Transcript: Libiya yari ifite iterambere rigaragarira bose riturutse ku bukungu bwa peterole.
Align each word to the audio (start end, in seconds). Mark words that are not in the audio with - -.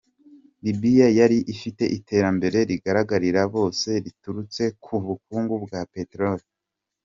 Libiya 0.63 1.07
yari 1.19 1.37
ifite 1.53 1.83
iterambere 1.97 2.57
rigaragarira 2.69 3.41
bose 3.55 3.89
riturutse 4.05 4.63
ku 4.83 4.95
bukungu 5.05 5.53
bwa 5.63 5.81
peterole. 5.93 6.45